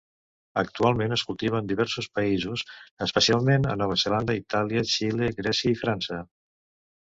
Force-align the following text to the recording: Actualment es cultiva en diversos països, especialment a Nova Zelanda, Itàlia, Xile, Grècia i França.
Actualment 0.61 1.11
es 1.17 1.23
cultiva 1.31 1.59
en 1.63 1.69
diversos 1.71 2.07
països, 2.15 2.65
especialment 3.09 3.69
a 3.75 3.77
Nova 3.85 4.01
Zelanda, 4.07 4.39
Itàlia, 4.43 4.87
Xile, 4.97 5.33
Grècia 5.45 5.79
i 5.79 5.81
França. 5.87 6.23